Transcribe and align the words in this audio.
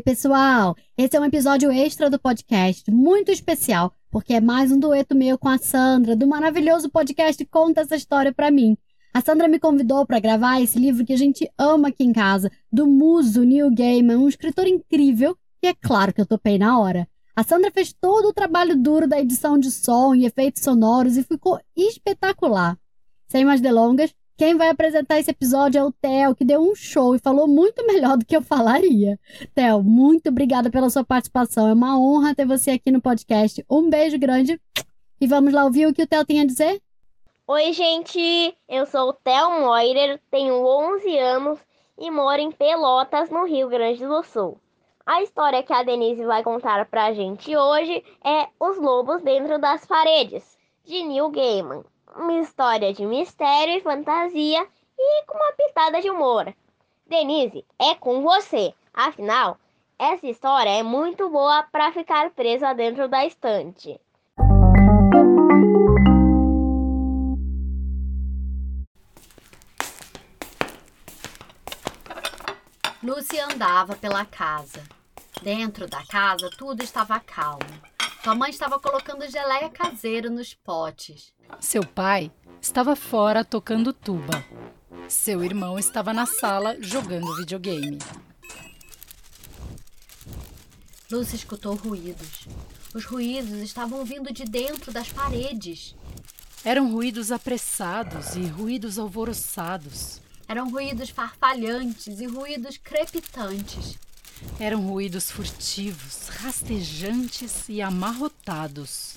Oi, 0.00 0.02
pessoal! 0.02 0.74
Esse 0.96 1.14
é 1.14 1.20
um 1.20 1.26
episódio 1.26 1.70
extra 1.70 2.08
do 2.08 2.18
podcast, 2.18 2.90
muito 2.90 3.30
especial, 3.30 3.92
porque 4.10 4.32
é 4.32 4.40
mais 4.40 4.72
um 4.72 4.78
dueto 4.78 5.14
meu 5.14 5.36
com 5.36 5.46
a 5.46 5.58
Sandra, 5.58 6.16
do 6.16 6.26
maravilhoso 6.26 6.88
podcast 6.88 7.44
Conta 7.44 7.82
essa 7.82 7.96
história 7.96 8.32
pra 8.32 8.50
mim. 8.50 8.78
A 9.12 9.20
Sandra 9.20 9.46
me 9.46 9.58
convidou 9.58 10.06
para 10.06 10.18
gravar 10.18 10.58
esse 10.58 10.78
livro 10.78 11.04
que 11.04 11.12
a 11.12 11.18
gente 11.18 11.46
ama 11.58 11.88
aqui 11.88 12.02
em 12.02 12.14
casa, 12.14 12.50
do 12.72 12.86
muso 12.86 13.44
Neil 13.44 13.70
Gaiman, 13.70 14.16
um 14.16 14.26
escritor 14.26 14.66
incrível, 14.66 15.36
e 15.62 15.66
é 15.66 15.74
claro 15.74 16.14
que 16.14 16.20
eu 16.22 16.26
topei 16.26 16.56
na 16.56 16.80
hora. 16.80 17.06
A 17.36 17.42
Sandra 17.42 17.70
fez 17.70 17.92
todo 17.92 18.28
o 18.28 18.32
trabalho 18.32 18.78
duro 18.78 19.06
da 19.06 19.20
edição 19.20 19.58
de 19.58 19.70
som 19.70 20.14
e 20.14 20.24
efeitos 20.24 20.62
sonoros 20.62 21.18
e 21.18 21.22
ficou 21.22 21.60
espetacular. 21.76 22.78
Sem 23.28 23.44
mais 23.44 23.60
delongas, 23.60 24.14
quem 24.40 24.56
vai 24.56 24.70
apresentar 24.70 25.18
esse 25.18 25.30
episódio 25.30 25.78
é 25.78 25.84
o 25.84 25.92
Theo, 25.92 26.34
que 26.34 26.46
deu 26.46 26.62
um 26.62 26.74
show 26.74 27.14
e 27.14 27.18
falou 27.18 27.46
muito 27.46 27.86
melhor 27.86 28.16
do 28.16 28.24
que 28.24 28.34
eu 28.34 28.40
falaria. 28.40 29.20
Theo, 29.54 29.82
muito 29.82 30.30
obrigada 30.30 30.70
pela 30.70 30.88
sua 30.88 31.04
participação. 31.04 31.68
É 31.68 31.74
uma 31.74 32.00
honra 32.00 32.34
ter 32.34 32.46
você 32.46 32.70
aqui 32.70 32.90
no 32.90 33.02
podcast. 33.02 33.62
Um 33.70 33.90
beijo 33.90 34.18
grande 34.18 34.58
e 35.20 35.26
vamos 35.26 35.52
lá 35.52 35.62
ouvir 35.64 35.84
o 35.84 35.92
que 35.92 36.04
o 36.04 36.06
Theo 36.06 36.24
tem 36.24 36.40
a 36.40 36.46
dizer? 36.46 36.80
Oi, 37.46 37.70
gente! 37.74 38.56
Eu 38.66 38.86
sou 38.86 39.10
o 39.10 39.12
Theo 39.12 39.60
Moirer, 39.60 40.18
tenho 40.30 40.54
11 40.66 41.18
anos 41.18 41.58
e 41.98 42.10
moro 42.10 42.40
em 42.40 42.50
Pelotas, 42.50 43.28
no 43.28 43.44
Rio 43.44 43.68
Grande 43.68 44.06
do 44.06 44.22
Sul. 44.22 44.58
A 45.04 45.22
história 45.22 45.62
que 45.62 45.74
a 45.74 45.82
Denise 45.82 46.24
vai 46.24 46.42
contar 46.42 46.86
pra 46.86 47.12
gente 47.12 47.54
hoje 47.54 48.02
é 48.24 48.48
Os 48.58 48.78
Lobos 48.78 49.20
Dentro 49.20 49.60
das 49.60 49.84
Paredes, 49.84 50.56
de 50.86 51.02
Neil 51.02 51.28
Gaiman 51.28 51.84
uma 52.16 52.40
história 52.40 52.92
de 52.92 53.06
mistério 53.06 53.74
e 53.74 53.80
fantasia 53.80 54.66
e 54.98 55.24
com 55.26 55.36
uma 55.36 55.52
pitada 55.52 56.00
de 56.00 56.10
humor. 56.10 56.52
Denise, 57.06 57.64
é 57.78 57.94
com 57.94 58.22
você. 58.22 58.74
Afinal, 58.92 59.58
essa 59.98 60.26
história 60.26 60.70
é 60.70 60.82
muito 60.82 61.28
boa 61.28 61.62
para 61.64 61.92
ficar 61.92 62.30
presa 62.30 62.72
dentro 62.72 63.08
da 63.08 63.24
estante. 63.24 64.00
Lucy 73.02 73.40
andava 73.40 73.96
pela 73.96 74.24
casa. 74.24 74.82
Dentro 75.42 75.88
da 75.88 76.04
casa 76.06 76.50
tudo 76.58 76.82
estava 76.82 77.18
calmo. 77.18 77.60
Sua 78.22 78.34
mãe 78.34 78.50
estava 78.50 78.78
colocando 78.78 79.26
geleia 79.26 79.70
caseira 79.70 80.28
nos 80.28 80.52
potes. 80.52 81.32
Seu 81.58 81.84
pai 81.84 82.30
estava 82.60 82.94
fora 82.94 83.44
tocando 83.44 83.92
tuba. 83.92 84.44
Seu 85.08 85.42
irmão 85.42 85.78
estava 85.78 86.12
na 86.12 86.26
sala 86.26 86.76
jogando 86.80 87.34
videogame. 87.36 87.98
Lucy 91.10 91.36
escutou 91.36 91.74
ruídos. 91.74 92.46
Os 92.94 93.04
ruídos 93.04 93.58
estavam 93.60 94.04
vindo 94.04 94.32
de 94.32 94.44
dentro 94.44 94.92
das 94.92 95.08
paredes. 95.08 95.94
Eram 96.64 96.92
ruídos 96.92 97.32
apressados 97.32 98.36
e 98.36 98.42
ruídos 98.46 98.98
alvoroçados. 98.98 100.20
Eram 100.46 100.70
ruídos 100.70 101.10
farfalhantes 101.10 102.20
e 102.20 102.26
ruídos 102.26 102.76
crepitantes. 102.76 103.98
Eram 104.58 104.86
ruídos 104.86 105.30
furtivos, 105.30 106.28
rastejantes 106.28 107.68
e 107.68 107.82
amarrotados. 107.82 109.14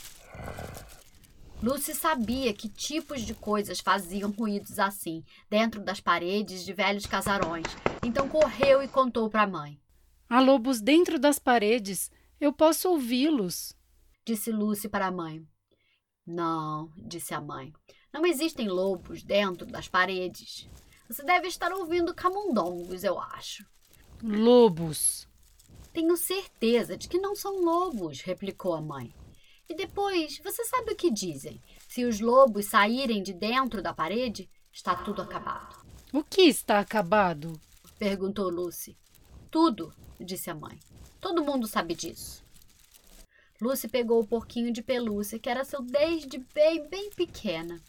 Lucy 1.64 1.95
sabia 1.95 2.53
que 2.53 2.67
tipos 2.67 3.22
de 3.22 3.33
coisas 3.33 3.80
faziam 3.80 4.31
ruídos 4.31 4.80
assim, 4.80 5.23
dentro 5.50 5.81
das 5.81 6.02
paredes 6.02 6.66
de 6.66 6.73
velhos 6.73 7.05
casarões. 7.05 7.66
Então 8.03 8.28
correu 8.28 8.83
e 8.83 8.88
contou 8.89 9.30
para 9.30 9.44
a 9.44 9.47
mãe. 9.47 9.80
Há 10.28 10.42
lobos 10.42 10.81
dentro 10.81 11.17
das 11.17 11.39
paredes. 11.39 12.11
Eu 12.38 12.52
posso 12.52 12.89
ouvi-los, 12.89 13.73
disse 14.26 14.52
Lucy 14.52 14.89
para 14.89 15.08
a 15.08 15.11
mãe. 15.11 15.48
Não, 16.27 16.92
disse 16.98 17.33
a 17.33 17.39
mãe. 17.39 17.71
Não 18.11 18.26
existem 18.26 18.67
lobos 18.67 19.23
dentro 19.23 19.66
das 19.66 19.87
paredes. 19.87 20.67
Você 21.08 21.23
deve 21.23 21.48
estar 21.48 21.71
ouvindo 21.71 22.14
camundongos, 22.14 23.05
eu 23.05 23.17
acho. 23.17 23.66
Lobos. 24.21 25.30
Tenho 25.93 26.17
certeza 26.17 26.98
de 26.98 27.08
que 27.08 27.20
não 27.20 27.33
são 27.33 27.64
lobos, 27.64 28.20
replicou 28.20 28.73
a 28.73 28.82
mãe. 28.82 29.14
E 29.69 29.75
depois, 29.75 30.39
você 30.43 30.63
sabe 30.65 30.91
o 30.91 30.95
que 30.95 31.09
dizem? 31.09 31.61
Se 31.87 32.05
os 32.05 32.19
lobos 32.19 32.65
saírem 32.65 33.23
de 33.23 33.33
dentro 33.33 33.81
da 33.81 33.93
parede, 33.93 34.49
está 34.71 34.95
tudo 34.95 35.21
acabado. 35.21 35.83
O 36.11 36.23
que 36.23 36.41
está 36.41 36.79
acabado? 36.79 37.59
perguntou 37.97 38.49
Lucy. 38.49 38.97
Tudo, 39.49 39.93
disse 40.19 40.49
a 40.49 40.55
mãe. 40.55 40.77
Todo 41.19 41.43
mundo 41.43 41.67
sabe 41.67 41.95
disso. 41.95 42.43
Lucy 43.61 43.87
pegou 43.87 44.21
o 44.21 44.27
porquinho 44.27 44.73
de 44.73 44.81
pelúcia, 44.81 45.39
que 45.39 45.49
era 45.49 45.63
seu 45.63 45.81
desde 45.81 46.37
bem, 46.53 46.87
bem 46.89 47.09
pequena. 47.11 47.81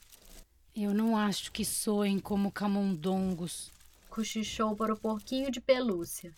Eu 0.77 0.95
não 0.95 1.17
acho 1.17 1.51
que 1.51 1.65
soem 1.65 2.19
como 2.19 2.53
camundongos, 2.53 3.73
cochichou 4.09 4.77
para 4.77 4.95
o 4.95 4.99
porquinho 4.99 5.51
de 5.51 5.61
pelúcia. 5.61 6.37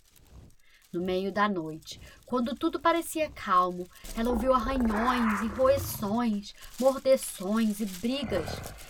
No 0.92 1.02
meio 1.02 1.32
da 1.32 1.48
noite, 1.48 2.00
quando 2.24 2.54
tudo 2.54 2.80
parecia 2.80 3.30
calmo, 3.30 3.88
ela 4.16 4.30
ouviu 4.30 4.54
arranhões 4.54 5.40
e 5.42 5.46
roeções, 5.48 6.54
mordeções 6.78 7.80
e 7.80 7.86
brigas. 7.86 8.48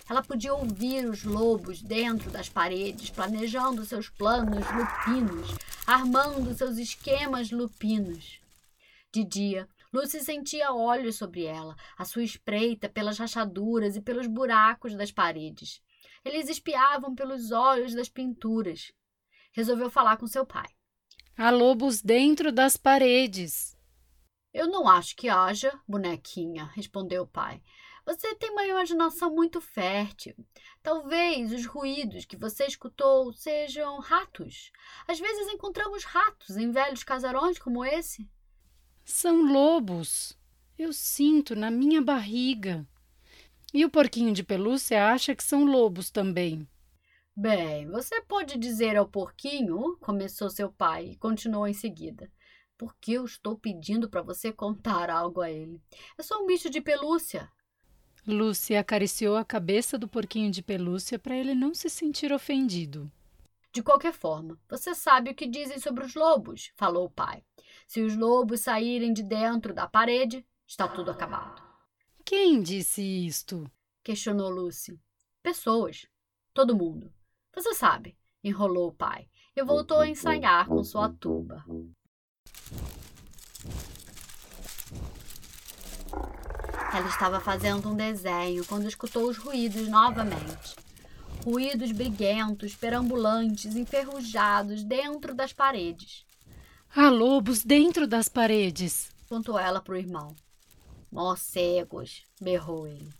Ela 0.09 0.23
podia 0.23 0.53
ouvir 0.53 1.05
os 1.05 1.23
lobos 1.23 1.81
dentro 1.81 2.29
das 2.29 2.49
paredes, 2.49 3.09
planejando 3.09 3.83
seus 3.83 4.09
planos 4.09 4.65
lupinos, 4.71 5.55
armando 5.85 6.53
seus 6.53 6.77
esquemas 6.77 7.51
lupinos. 7.51 8.39
De 9.11 9.23
dia, 9.23 9.67
Lucy 9.91 10.19
sentia 10.19 10.73
olhos 10.73 11.15
sobre 11.15 11.45
ela, 11.45 11.75
a 11.97 12.05
sua 12.05 12.23
espreita 12.23 12.87
pelas 12.87 13.17
rachaduras 13.17 13.95
e 13.95 14.01
pelos 14.01 14.27
buracos 14.27 14.95
das 14.95 15.11
paredes. 15.11 15.81
Eles 16.23 16.49
espiavam 16.49 17.15
pelos 17.15 17.51
olhos 17.51 17.95
das 17.95 18.09
pinturas. 18.09 18.91
Resolveu 19.53 19.89
falar 19.89 20.17
com 20.17 20.27
seu 20.27 20.45
pai. 20.45 20.76
Há 21.39 21.51
lobos 21.51 22.01
dentro 22.01 22.51
das 22.51 22.75
paredes. 22.77 23.77
Eu 24.51 24.65
não 24.67 24.87
acho 24.87 25.15
que 25.15 25.29
haja, 25.29 25.71
bonequinha, 25.87 26.65
respondeu 26.73 27.21
o 27.21 27.27
pai. 27.27 27.61
Você 28.07 28.33
tem 28.33 28.49
uma 28.49 28.65
imaginação 28.65 29.29
muito 29.35 29.61
fértil. 29.61 30.33
Talvez 30.81 31.51
os 31.51 31.67
ruídos 31.67 32.25
que 32.25 32.35
você 32.35 32.65
escutou 32.65 33.31
sejam 33.33 33.99
ratos. 33.99 34.71
Às 35.07 35.19
vezes 35.19 35.47
encontramos 35.53 36.03
ratos 36.05 36.57
em 36.57 36.71
velhos 36.71 37.03
casarões 37.03 37.59
como 37.59 37.85
esse. 37.85 38.27
São 39.05 39.43
lobos. 39.43 40.35
Eu 40.75 40.91
sinto 40.91 41.55
na 41.55 41.69
minha 41.69 42.01
barriga. 42.01 42.83
E 43.71 43.85
o 43.85 43.91
porquinho 43.91 44.33
de 44.33 44.43
pelúcia 44.43 45.07
acha 45.11 45.35
que 45.35 45.43
são 45.43 45.65
lobos 45.65 46.09
também. 46.09 46.67
Bem, 47.39 47.87
você 47.91 48.19
pode 48.19 48.57
dizer 48.57 48.97
ao 48.97 49.07
porquinho, 49.07 49.95
começou 49.97 50.49
seu 50.49 50.71
pai 50.71 51.09
e 51.11 51.17
continuou 51.17 51.67
em 51.67 51.73
seguida. 51.73 52.31
Porque 52.75 53.11
eu 53.11 53.25
estou 53.25 53.55
pedindo 53.55 54.09
para 54.09 54.23
você 54.23 54.51
contar 54.51 55.11
algo 55.11 55.41
a 55.41 55.51
ele. 55.51 55.79
É 56.17 56.23
só 56.23 56.41
um 56.41 56.47
bicho 56.47 56.67
de 56.67 56.81
pelúcia. 56.81 57.47
Lúcia 58.25 58.79
acariciou 58.79 59.37
a 59.37 59.45
cabeça 59.45 59.99
do 59.99 60.07
porquinho 60.07 60.49
de 60.49 60.63
pelúcia 60.63 61.19
para 61.19 61.37
ele 61.37 61.53
não 61.53 61.75
se 61.75 61.91
sentir 61.91 62.33
ofendido. 62.33 63.11
De 63.71 63.83
qualquer 63.83 64.13
forma, 64.13 64.59
você 64.67 64.95
sabe 64.95 65.29
o 65.29 65.35
que 65.35 65.45
dizem 65.45 65.77
sobre 65.79 66.03
os 66.05 66.15
lobos, 66.15 66.71
falou 66.75 67.05
o 67.05 67.11
pai. 67.11 67.43
Se 67.87 68.01
os 68.01 68.17
lobos 68.17 68.61
saírem 68.61 69.13
de 69.13 69.21
dentro 69.21 69.75
da 69.75 69.85
parede, 69.85 70.43
está 70.65 70.87
tudo 70.87 71.11
acabado. 71.11 71.61
Quem 72.25 72.63
disse 72.63 73.03
isto? 73.03 73.69
questionou 74.03 74.49
Lucy. 74.49 74.99
Pessoas. 75.43 76.07
Todo 76.51 76.75
mundo. 76.75 77.13
Você 77.57 77.73
sabe, 77.73 78.15
enrolou 78.43 78.89
o 78.89 78.93
pai 78.93 79.27
e 79.55 79.63
voltou 79.63 80.01
a 80.01 80.07
ensaiar 80.07 80.67
com 80.67 80.83
sua 80.83 81.09
tuba. 81.09 81.65
Ela 86.93 87.07
estava 87.07 87.39
fazendo 87.39 87.89
um 87.89 87.95
desenho 87.95 88.63
quando 88.63 88.87
escutou 88.87 89.27
os 89.27 89.37
ruídos 89.37 89.87
novamente. 89.87 90.75
Ruídos 91.43 91.91
briguentos, 91.91 92.75
perambulantes, 92.75 93.75
enferrujados 93.75 94.83
dentro 94.83 95.33
das 95.33 95.51
paredes. 95.51 96.27
Há 96.95 97.09
lobos 97.09 97.63
dentro 97.63 98.05
das 98.05 98.29
paredes, 98.29 99.09
contou 99.27 99.57
ela 99.57 99.81
para 99.81 99.95
o 99.95 99.97
irmão. 99.97 100.35
Morcegos, 101.11 102.21
berrou 102.39 102.85
ele. 102.87 103.11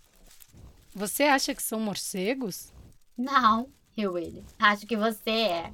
Você 0.94 1.24
acha 1.24 1.56
que 1.56 1.64
são 1.64 1.80
morcegos? 1.80 2.72
Não, 3.18 3.72
riu 3.98 4.18
ele. 4.18 4.46
Acho 4.60 4.86
que 4.86 4.96
você 4.96 5.30
é. 5.30 5.74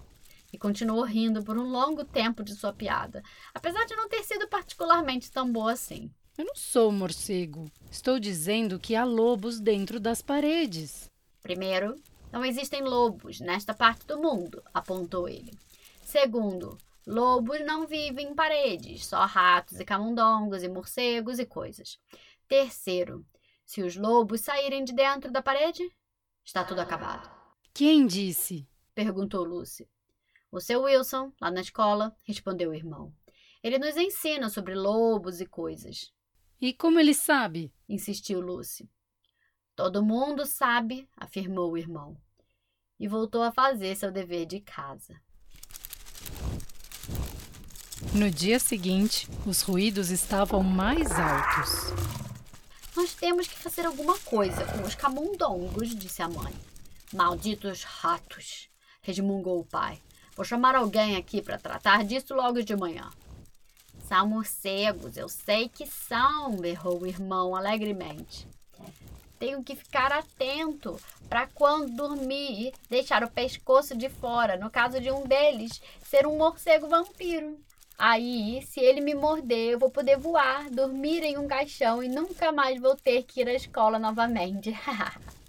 E 0.51 0.57
continuou 0.57 1.03
rindo 1.03 1.43
por 1.43 1.57
um 1.57 1.69
longo 1.69 2.05
tempo 2.05 2.43
de 2.43 2.55
sua 2.55 2.71
piada, 2.71 3.23
apesar 3.53 3.85
de 3.85 3.95
não 3.95 4.07
ter 4.07 4.23
sido 4.23 4.47
particularmente 4.47 5.31
tão 5.31 5.51
boa 5.51 5.73
assim. 5.73 6.11
Eu 6.37 6.45
não 6.45 6.55
sou 6.55 6.91
morcego. 6.91 7.69
Estou 7.91 8.19
dizendo 8.19 8.79
que 8.79 8.95
há 8.95 9.03
lobos 9.03 9.59
dentro 9.59 9.99
das 9.99 10.21
paredes. 10.21 11.09
Primeiro, 11.41 11.95
não 12.31 12.45
existem 12.45 12.81
lobos 12.81 13.39
nesta 13.39 13.73
parte 13.73 14.05
do 14.07 14.19
mundo, 14.19 14.63
apontou 14.73 15.27
ele. 15.27 15.51
Segundo, 16.03 16.77
Lobos 17.05 17.59
não 17.65 17.85
vivem 17.85 18.29
em 18.29 18.35
paredes, 18.35 19.05
só 19.05 19.25
ratos 19.25 19.77
e 19.77 19.83
camundongos 19.83 20.63
e 20.63 20.69
morcegos 20.69 21.37
e 21.37 21.45
coisas. 21.45 21.99
Terceiro, 22.47 23.25
se 23.65 23.81
os 23.81 23.97
lobos 23.97 24.39
saírem 24.39 24.85
de 24.85 24.93
dentro 24.93 25.29
da 25.29 25.41
parede, 25.41 25.83
está 26.45 26.63
tudo 26.63 26.79
acabado. 26.79 27.29
Quem 27.73 28.05
disse? 28.05 28.67
perguntou 28.93 29.43
Lucy. 29.43 29.89
O 30.51 30.61
seu 30.61 30.83
Wilson, 30.83 31.33
lá 31.41 31.49
na 31.49 31.61
escola, 31.61 32.15
respondeu 32.21 32.69
o 32.69 32.75
irmão. 32.75 33.11
Ele 33.63 33.79
nos 33.79 33.97
ensina 33.97 34.47
sobre 34.47 34.75
lobos 34.75 35.41
e 35.41 35.47
coisas. 35.47 36.13
E 36.61 36.71
como 36.71 36.99
ele 36.99 37.15
sabe? 37.15 37.73
insistiu 37.89 38.39
Lucy. 38.39 38.87
Todo 39.75 40.05
mundo 40.05 40.45
sabe, 40.45 41.09
afirmou 41.17 41.71
o 41.71 41.77
irmão, 41.77 42.15
e 42.99 43.07
voltou 43.07 43.41
a 43.41 43.51
fazer 43.51 43.95
seu 43.95 44.11
dever 44.11 44.45
de 44.45 44.59
casa. 44.59 45.19
No 48.13 48.29
dia 48.29 48.59
seguinte, 48.59 49.27
os 49.47 49.63
ruídos 49.63 50.11
estavam 50.11 50.61
mais 50.61 51.09
altos. 51.11 51.91
Nós 52.95 53.15
temos 53.15 53.47
que 53.47 53.57
fazer 53.57 53.87
alguma 53.87 54.19
coisa 54.19 54.63
com 54.63 54.83
os 54.83 54.93
camundongos, 54.93 55.95
disse 55.95 56.21
a 56.21 56.29
mãe. 56.29 56.53
Malditos 57.13 57.83
ratos, 57.83 58.69
resmungou 59.03 59.59
o 59.59 59.65
pai. 59.65 60.01
Vou 60.35 60.43
chamar 60.43 60.75
alguém 60.75 61.15
aqui 61.15 61.43
para 61.43 61.59
tratar 61.59 62.03
disso 62.03 62.33
logo 62.33 62.63
de 62.63 62.75
manhã. 62.75 63.07
São 64.07 64.27
morcegos, 64.27 65.15
eu 65.15 65.29
sei 65.29 65.69
que 65.69 65.85
são, 65.85 66.55
berrou 66.57 67.01
o 67.01 67.05
irmão 67.07 67.55
alegremente. 67.55 68.47
Tenho 69.37 69.63
que 69.63 69.75
ficar 69.75 70.11
atento 70.11 70.99
para 71.29 71.45
quando 71.45 71.95
dormir 71.95 72.73
deixar 72.89 73.23
o 73.23 73.29
pescoço 73.29 73.95
de 73.95 74.09
fora, 74.09 74.57
no 74.57 74.71
caso 74.71 74.99
de 74.99 75.11
um 75.11 75.23
deles 75.27 75.81
ser 76.03 76.25
um 76.25 76.35
morcego 76.35 76.87
vampiro. 76.87 77.59
Aí, 77.95 78.63
se 78.63 78.79
ele 78.79 79.01
me 79.01 79.13
morder, 79.13 79.73
eu 79.73 79.79
vou 79.79 79.91
poder 79.91 80.17
voar, 80.17 80.67
dormir 80.71 81.21
em 81.21 81.37
um 81.37 81.47
caixão 81.47 82.01
e 82.01 82.09
nunca 82.09 82.51
mais 82.51 82.81
vou 82.81 82.95
ter 82.95 83.21
que 83.21 83.41
ir 83.41 83.47
à 83.47 83.53
escola 83.53 83.99
novamente. 83.99 84.75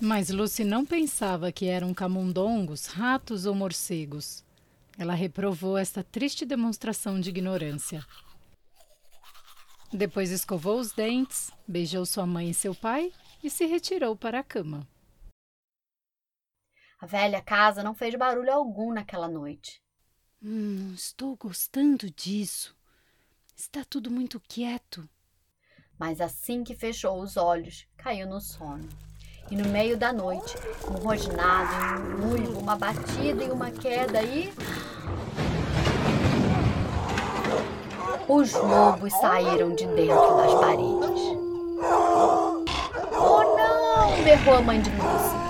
Mas 0.00 0.28
Lucy 0.28 0.62
não 0.62 0.84
pensava 0.84 1.50
que 1.50 1.66
eram 1.66 1.94
camundongos, 1.94 2.86
ratos 2.86 3.46
ou 3.46 3.54
morcegos. 3.54 4.44
Ela 4.98 5.14
reprovou 5.14 5.78
esta 5.78 6.04
triste 6.04 6.44
demonstração 6.44 7.18
de 7.18 7.30
ignorância. 7.30 8.04
Depois 9.90 10.30
escovou 10.30 10.78
os 10.78 10.92
dentes, 10.92 11.50
beijou 11.66 12.04
sua 12.04 12.26
mãe 12.26 12.50
e 12.50 12.54
seu 12.54 12.74
pai 12.74 13.10
e 13.42 13.48
se 13.48 13.64
retirou 13.64 14.14
para 14.14 14.40
a 14.40 14.44
cama. 14.44 14.86
A 16.98 17.06
velha 17.06 17.40
casa 17.40 17.82
não 17.82 17.94
fez 17.94 18.14
barulho 18.14 18.52
algum 18.52 18.92
naquela 18.92 19.28
noite. 19.28 19.82
Hum, 20.42 20.92
estou 20.94 21.36
gostando 21.36 22.10
disso. 22.10 22.76
Está 23.54 23.84
tudo 23.84 24.10
muito 24.10 24.38
quieto. 24.40 25.08
Mas 25.98 26.20
assim 26.20 26.62
que 26.62 26.74
fechou 26.74 27.22
os 27.22 27.38
olhos, 27.38 27.86
caiu 27.96 28.28
no 28.28 28.40
sono. 28.40 28.88
E 29.50 29.56
no 29.56 29.68
meio 29.68 29.96
da 29.96 30.12
noite, 30.12 30.56
um 30.88 30.94
rosnado, 30.94 31.70
um 32.20 32.32
uivo, 32.32 32.58
uma 32.58 32.76
batida 32.76 33.44
e 33.44 33.50
uma 33.50 33.70
queda 33.70 34.22
e. 34.22 34.52
Os 38.28 38.52
lobos 38.54 39.12
saíram 39.20 39.74
de 39.74 39.86
dentro 39.86 40.36
das 40.36 40.54
paredes. 40.54 41.20
Oh 43.12 43.56
não! 43.56 44.24
berrou 44.24 44.56
a 44.56 44.62
mãe 44.62 44.80
de 44.80 44.90
Lucy 44.90 45.46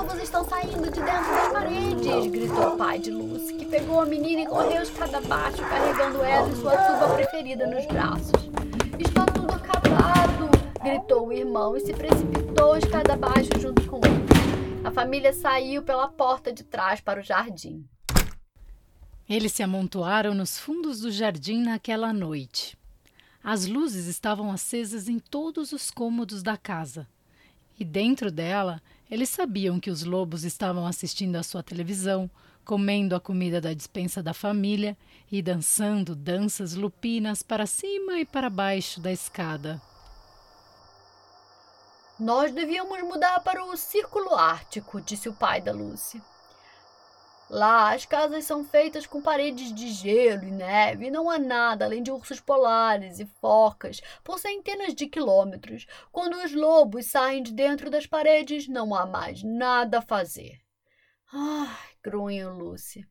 lobos 0.00 0.22
estão 0.22 0.44
saindo 0.44 0.90
de 0.90 1.00
dentro 1.00 1.34
das 1.34 1.48
paredes! 1.52 2.26
gritou 2.30 2.68
o 2.68 2.76
pai 2.76 2.98
de 2.98 3.10
Lucy, 3.10 3.54
que 3.54 3.66
pegou 3.66 4.00
a 4.00 4.06
menina 4.06 4.42
e 4.42 4.46
correu 4.46 4.82
escada 4.82 5.18
abaixo, 5.18 5.62
carregando 5.68 6.22
ela 6.24 6.48
e 6.48 6.56
sua 6.56 6.76
tuba 6.76 7.14
preferida 7.14 7.66
nos 7.66 7.84
braços. 7.86 8.59
Gritou 10.82 11.28
o 11.28 11.32
irmão 11.32 11.76
e 11.76 11.80
se 11.80 11.92
precipitou 11.92 12.74
escada 12.74 13.12
abaixo 13.12 13.50
junto 13.60 13.86
com 13.86 13.98
ele. 13.98 14.80
A 14.82 14.90
família 14.90 15.30
saiu 15.30 15.82
pela 15.82 16.08
porta 16.08 16.50
de 16.50 16.64
trás 16.64 17.02
para 17.02 17.20
o 17.20 17.22
jardim. 17.22 17.84
Eles 19.28 19.52
se 19.52 19.62
amontoaram 19.62 20.32
nos 20.34 20.58
fundos 20.58 21.00
do 21.00 21.10
jardim 21.10 21.62
naquela 21.62 22.14
noite. 22.14 22.78
As 23.44 23.66
luzes 23.66 24.06
estavam 24.06 24.50
acesas 24.50 25.06
em 25.06 25.18
todos 25.18 25.72
os 25.72 25.90
cômodos 25.90 26.42
da 26.42 26.56
casa. 26.56 27.06
E 27.78 27.84
dentro 27.84 28.30
dela 28.30 28.80
eles 29.10 29.28
sabiam 29.28 29.78
que 29.78 29.90
os 29.90 30.02
lobos 30.02 30.44
estavam 30.44 30.86
assistindo 30.86 31.36
à 31.36 31.42
sua 31.42 31.62
televisão, 31.62 32.30
comendo 32.64 33.14
a 33.14 33.20
comida 33.20 33.60
da 33.60 33.74
dispensa 33.74 34.22
da 34.22 34.32
família 34.32 34.96
e 35.30 35.42
dançando 35.42 36.16
danças 36.16 36.74
lupinas 36.74 37.42
para 37.42 37.66
cima 37.66 38.18
e 38.18 38.24
para 38.24 38.48
baixo 38.48 38.98
da 38.98 39.12
escada. 39.12 39.80
Nós 42.20 42.52
devíamos 42.52 43.00
mudar 43.00 43.40
para 43.40 43.64
o 43.64 43.74
Círculo 43.78 44.34
Ártico, 44.34 45.00
disse 45.00 45.26
o 45.26 45.32
pai 45.32 45.58
da 45.62 45.72
Lúcia. 45.72 46.20
Lá 47.48 47.94
as 47.94 48.04
casas 48.04 48.44
são 48.44 48.62
feitas 48.62 49.06
com 49.06 49.22
paredes 49.22 49.74
de 49.74 49.88
gelo 49.88 50.44
e 50.44 50.50
neve 50.50 51.06
e 51.06 51.10
não 51.10 51.30
há 51.30 51.38
nada 51.38 51.86
além 51.86 52.02
de 52.02 52.10
ursos 52.10 52.38
polares 52.38 53.20
e 53.20 53.26
focas 53.40 54.02
por 54.22 54.38
centenas 54.38 54.94
de 54.94 55.06
quilômetros. 55.06 55.86
Quando 56.12 56.36
os 56.36 56.52
lobos 56.54 57.06
saem 57.06 57.42
de 57.42 57.54
dentro 57.54 57.88
das 57.88 58.06
paredes, 58.06 58.68
não 58.68 58.94
há 58.94 59.06
mais 59.06 59.42
nada 59.42 60.00
a 60.00 60.02
fazer. 60.02 60.60
Ai, 61.32 61.88
grunhiu 62.04 62.50
Lúcia. 62.50 63.08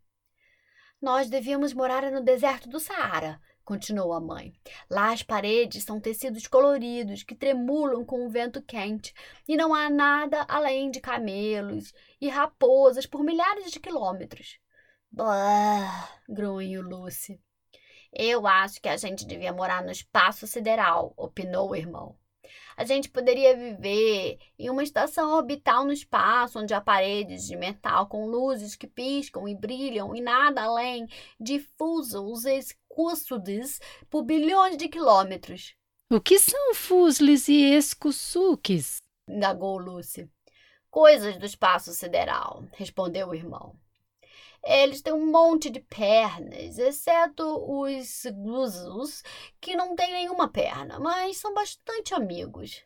Nós 1.02 1.32
devíamos 1.32 1.74
morar 1.74 2.12
no 2.12 2.22
deserto 2.22 2.70
do 2.70 2.80
Saara, 2.80 3.42
continuou 3.70 4.14
a 4.14 4.20
mãe. 4.20 4.52
Lá 4.90 5.14
as 5.14 5.22
paredes 5.22 5.84
são 5.84 6.00
tecidos 6.00 6.48
coloridos 6.48 7.22
que 7.22 7.36
tremulam 7.36 8.04
com 8.04 8.26
o 8.26 8.30
vento 8.30 8.64
quente 8.64 9.14
e 9.48 9.56
não 9.56 9.76
há 9.76 9.92
nada 9.92 10.44
além 10.50 10.90
de 10.90 11.00
camelos 11.00 11.94
e 12.20 12.28
raposas 12.30 13.06
por 13.06 13.24
milhares 13.24 13.72
de 13.72 13.80
quilômetros. 13.80 14.60
Bah, 15.12 16.10
grunhiu 16.28 16.82
Lucy. 16.82 17.40
Eu 18.12 18.48
acho 18.48 18.82
que 18.82 18.90
a 18.90 18.98
gente 18.98 19.24
devia 19.24 19.54
morar 19.54 19.84
no 19.84 19.92
espaço 19.92 20.48
sideral, 20.48 21.14
opinou 21.16 21.70
o 21.70 21.76
irmão. 21.76 22.18
A 22.76 22.84
gente 22.84 23.08
poderia 23.08 23.56
viver 23.56 24.40
em 24.58 24.72
uma 24.72 24.82
estação 24.82 25.32
orbital 25.34 25.86
no 25.86 25.94
espaço, 25.94 26.58
onde 26.58 26.74
há 26.74 26.82
paredes 26.82 27.46
de 27.46 27.56
metal 27.56 28.08
com 28.08 28.26
luzes 28.26 28.76
que 28.76 28.88
piscam 28.88 29.48
e 29.48 29.54
brilham 29.54 30.16
e 30.16 30.22
nada 30.22 30.64
além 30.64 31.06
de 31.40 31.60
fusos 32.96 33.22
escúcidos 33.22 33.80
por 34.10 34.24
bilhões 34.24 34.78
de 34.78 34.88
quilômetros. 34.88 35.76
O 36.12 36.20
que 36.20 36.40
são 36.40 36.74
fusles 36.74 37.48
e 37.48 37.74
escussuques? 37.74 38.98
indagou 39.28 39.78
Lucy. 39.78 40.30
Coisas 40.90 41.38
do 41.38 41.46
espaço 41.46 41.94
sideral, 41.94 42.66
respondeu 42.74 43.30
o 43.30 43.36
irmão. 43.36 43.76
Eles 44.66 45.02
têm 45.02 45.14
um 45.14 45.32
monte 45.32 45.70
de 45.70 45.80
pernas, 45.80 46.80
exceto 46.80 47.44
os 47.46 48.24
glusos, 48.44 49.24
que 49.62 49.76
não 49.76 49.96
têm 49.96 50.12
nenhuma 50.12 50.50
perna, 50.50 51.00
mas 51.00 51.38
são 51.38 51.54
bastante 51.54 52.14
amigos. 52.14 52.84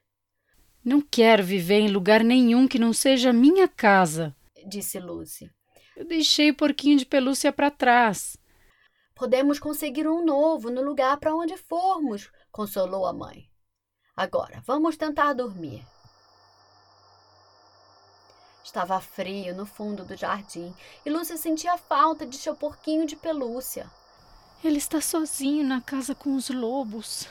Não 0.84 1.02
quero 1.02 1.44
viver 1.44 1.80
em 1.80 1.88
lugar 1.88 2.24
nenhum 2.24 2.68
que 2.68 2.78
não 2.78 2.92
seja 2.92 3.32
minha 3.32 3.68
casa, 3.70 4.36
disse 4.68 5.00
Lucy. 5.00 5.50
Eu 5.96 6.06
deixei 6.06 6.50
o 6.50 6.56
porquinho 6.56 6.98
de 6.98 7.06
pelúcia 7.06 7.54
para 7.54 7.72
trás. 7.72 8.38
Podemos 9.16 9.60
conseguir 9.60 10.08
um 10.08 10.26
novo 10.26 10.70
no 10.70 10.82
lugar 10.82 11.18
para 11.18 11.36
onde 11.36 11.56
formos, 11.56 12.32
consolou 12.52 13.06
a 13.06 13.14
mãe. 13.14 13.48
Agora, 14.16 14.62
vamos 14.66 14.98
tentar 14.98 15.34
dormir. 15.34 15.86
Estava 18.64 19.00
frio 19.00 19.56
no 19.56 19.66
fundo 19.66 20.04
do 20.04 20.16
jardim 20.16 20.74
e 21.06 21.10
Lúcia 21.10 21.38
sentia 21.38 21.78
falta 21.78 22.26
de 22.26 22.38
seu 22.38 22.56
porquinho 22.56 23.06
de 23.06 23.16
pelúcia. 23.16 23.90
Ele 24.64 24.78
está 24.78 25.00
sozinho 25.00 25.64
na 25.64 25.82
casa 25.82 26.16
com 26.16 26.36
os 26.36 26.50
lobos. 26.50 27.28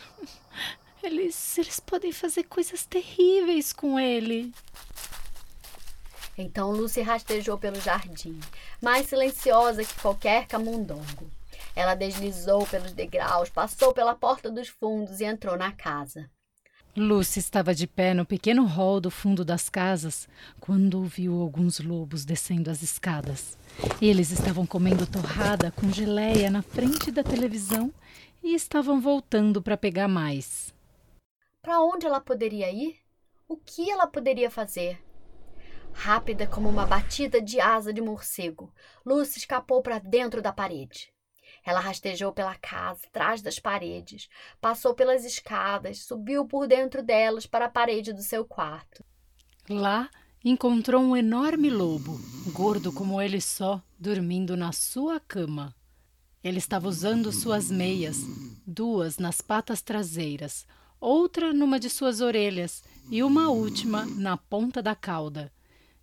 Eles, 1.02 1.58
eles 1.58 1.80
podem 1.80 2.12
fazer 2.12 2.44
coisas 2.44 2.86
terríveis 2.86 3.72
com 3.72 3.98
ele. 3.98 4.54
Então 6.38 6.70
Lúcia 6.70 7.04
rastejou 7.04 7.58
pelo 7.58 7.80
jardim, 7.80 8.38
mais 8.80 9.08
silenciosa 9.08 9.84
que 9.84 10.00
qualquer 10.00 10.46
camundongo. 10.46 11.28
Ela 11.74 11.94
deslizou 11.94 12.66
pelos 12.66 12.92
degraus, 12.92 13.48
passou 13.48 13.92
pela 13.92 14.14
porta 14.14 14.50
dos 14.50 14.68
fundos 14.68 15.20
e 15.20 15.24
entrou 15.24 15.56
na 15.56 15.72
casa. 15.72 16.30
Lucy 16.94 17.38
estava 17.38 17.74
de 17.74 17.86
pé 17.86 18.12
no 18.12 18.26
pequeno 18.26 18.66
hall 18.66 19.00
do 19.00 19.10
fundo 19.10 19.46
das 19.46 19.70
casas 19.70 20.28
quando 20.60 20.98
ouviu 20.98 21.40
alguns 21.40 21.80
lobos 21.80 22.22
descendo 22.22 22.70
as 22.70 22.82
escadas. 22.82 23.56
Eles 24.00 24.30
estavam 24.30 24.66
comendo 24.66 25.06
torrada 25.06 25.70
com 25.70 25.90
geleia 25.90 26.50
na 26.50 26.60
frente 26.60 27.10
da 27.10 27.24
televisão 27.24 27.90
e 28.42 28.54
estavam 28.54 29.00
voltando 29.00 29.62
para 29.62 29.74
pegar 29.74 30.06
mais. 30.06 30.74
Para 31.62 31.80
onde 31.80 32.04
ela 32.04 32.20
poderia 32.20 32.70
ir? 32.70 32.98
O 33.48 33.56
que 33.56 33.90
ela 33.90 34.06
poderia 34.06 34.50
fazer? 34.50 35.02
Rápida 35.94 36.46
como 36.46 36.68
uma 36.68 36.84
batida 36.84 37.40
de 37.40 37.58
asa 37.58 37.90
de 37.90 38.02
morcego, 38.02 38.70
Lucy 39.04 39.38
escapou 39.38 39.80
para 39.80 39.98
dentro 39.98 40.42
da 40.42 40.52
parede. 40.52 41.10
Ela 41.64 41.80
rastejou 41.80 42.32
pela 42.32 42.56
casa, 42.56 43.06
atrás 43.06 43.40
das 43.40 43.58
paredes, 43.58 44.28
passou 44.60 44.94
pelas 44.94 45.24
escadas, 45.24 45.98
subiu 45.98 46.44
por 46.44 46.66
dentro 46.66 47.02
delas 47.02 47.46
para 47.46 47.66
a 47.66 47.70
parede 47.70 48.12
do 48.12 48.22
seu 48.22 48.44
quarto. 48.44 49.04
Lá 49.68 50.10
encontrou 50.44 51.00
um 51.00 51.16
enorme 51.16 51.70
lobo, 51.70 52.20
gordo 52.52 52.92
como 52.92 53.20
ele 53.20 53.40
só, 53.40 53.80
dormindo 53.98 54.56
na 54.56 54.72
sua 54.72 55.20
cama. 55.20 55.74
Ele 56.42 56.58
estava 56.58 56.88
usando 56.88 57.30
suas 57.30 57.70
meias, 57.70 58.18
duas 58.66 59.18
nas 59.18 59.40
patas 59.40 59.80
traseiras, 59.80 60.66
outra 61.00 61.52
numa 61.52 61.78
de 61.78 61.88
suas 61.88 62.20
orelhas 62.20 62.82
e 63.08 63.22
uma 63.22 63.48
última 63.50 64.04
na 64.04 64.36
ponta 64.36 64.82
da 64.82 64.96
cauda. 64.96 65.52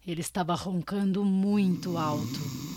Ele 0.07 0.21
estava 0.21 0.55
roncando 0.55 1.25
muito 1.25 1.97
alto. 1.97 2.68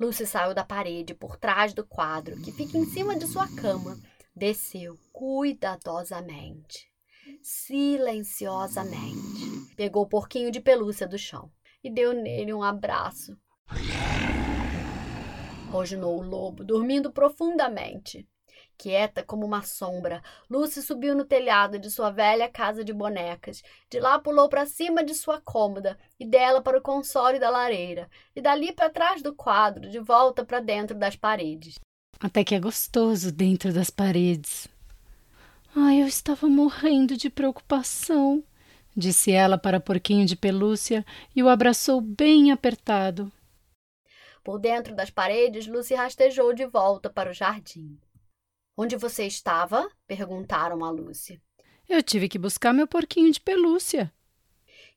Lucy 0.00 0.24
saiu 0.24 0.54
da 0.54 0.64
parede 0.64 1.12
por 1.12 1.36
trás 1.36 1.74
do 1.74 1.86
quadro 1.86 2.40
que 2.40 2.50
fica 2.50 2.78
em 2.78 2.86
cima 2.86 3.14
de 3.14 3.26
sua 3.26 3.46
cama. 3.54 3.98
Desceu 4.34 4.98
cuidadosamente, 5.12 6.90
silenciosamente. 7.42 9.74
Pegou 9.76 10.04
o 10.04 10.08
porquinho 10.08 10.50
de 10.50 10.58
pelúcia 10.58 11.06
do 11.06 11.18
chão 11.18 11.52
e 11.84 11.90
deu 11.90 12.14
nele 12.14 12.54
um 12.54 12.62
abraço. 12.62 13.36
Rosnou 15.70 16.18
o 16.18 16.22
lobo, 16.22 16.64
dormindo 16.64 17.12
profundamente. 17.12 18.26
Quieta 18.80 19.22
como 19.22 19.44
uma 19.44 19.60
sombra, 19.60 20.22
Lucy 20.48 20.80
subiu 20.80 21.14
no 21.14 21.26
telhado 21.26 21.78
de 21.78 21.90
sua 21.90 22.10
velha 22.10 22.48
casa 22.48 22.82
de 22.82 22.94
bonecas. 22.94 23.62
De 23.90 24.00
lá 24.00 24.18
pulou 24.18 24.48
para 24.48 24.64
cima 24.64 25.04
de 25.04 25.12
sua 25.12 25.38
cômoda 25.38 25.98
e 26.18 26.24
dela 26.24 26.62
para 26.62 26.78
o 26.78 26.80
console 26.80 27.38
da 27.38 27.50
lareira, 27.50 28.08
e 28.34 28.40
dali 28.40 28.72
para 28.72 28.88
trás 28.88 29.20
do 29.20 29.34
quadro, 29.34 29.90
de 29.90 29.98
volta 29.98 30.46
para 30.46 30.60
dentro 30.60 30.96
das 30.96 31.14
paredes. 31.14 31.74
Até 32.18 32.42
que 32.42 32.54
é 32.54 32.58
gostoso 32.58 33.30
dentro 33.30 33.70
das 33.70 33.90
paredes. 33.90 34.66
Ai, 35.76 36.00
eu 36.00 36.06
estava 36.06 36.48
morrendo 36.48 37.18
de 37.18 37.28
preocupação, 37.28 38.42
disse 38.96 39.30
ela 39.30 39.58
para 39.58 39.78
Porquinho 39.78 40.24
de 40.24 40.36
Pelúcia 40.36 41.04
e 41.36 41.42
o 41.42 41.50
abraçou 41.50 42.00
bem 42.00 42.50
apertado. 42.50 43.30
Por 44.42 44.58
dentro 44.58 44.96
das 44.96 45.10
paredes, 45.10 45.66
Lucy 45.66 45.94
rastejou 45.94 46.54
de 46.54 46.64
volta 46.64 47.10
para 47.10 47.30
o 47.30 47.34
jardim. 47.34 47.98
Onde 48.82 48.96
você 48.96 49.26
estava? 49.26 49.90
perguntaram 50.06 50.82
a 50.82 50.90
Lúcia. 50.90 51.38
Eu 51.86 52.02
tive 52.02 52.30
que 52.30 52.38
buscar 52.38 52.72
meu 52.72 52.86
porquinho 52.86 53.30
de 53.30 53.38
pelúcia. 53.38 54.10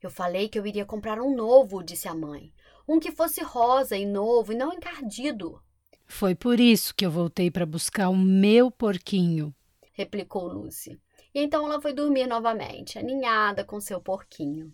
Eu 0.02 0.10
falei 0.10 0.48
que 0.48 0.58
eu 0.58 0.66
iria 0.66 0.86
comprar 0.86 1.20
um 1.20 1.36
novo, 1.36 1.84
disse 1.84 2.08
a 2.08 2.16
mãe. 2.16 2.54
Um 2.88 2.98
que 2.98 3.12
fosse 3.12 3.44
rosa 3.44 3.98
e 3.98 4.06
novo 4.06 4.54
e 4.54 4.56
não 4.56 4.72
encardido. 4.72 5.62
Foi 6.06 6.34
por 6.34 6.62
isso 6.62 6.96
que 6.96 7.06
eu 7.06 7.12
voltei 7.12 7.52
para 7.52 7.66
buscar 7.66 8.08
o 8.08 8.16
meu 8.16 8.72
porquinho, 8.72 9.54
replicou 9.92 10.48
Lucy. 10.48 10.98
E 11.36 11.42
então 11.42 11.66
ela 11.66 11.82
foi 11.82 11.92
dormir 11.92 12.25
novamente, 12.25 12.98
aninhada 12.98 13.66
com 13.66 13.82
seu 13.82 14.00
porquinho. 14.00 14.72